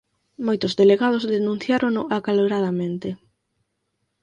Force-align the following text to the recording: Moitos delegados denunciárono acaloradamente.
Moitos 0.45 0.73
delegados 0.81 1.23
denunciárono 1.35 2.01
acaloradamente. 2.17 3.09